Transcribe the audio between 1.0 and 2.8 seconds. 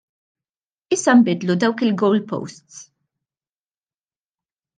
nbiddlu dawk il-goalposts!